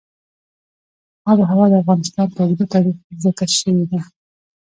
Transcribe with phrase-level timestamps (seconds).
[1.29, 3.99] آب وهوا د افغانستان په اوږده تاریخ کې ذکر شوې ده.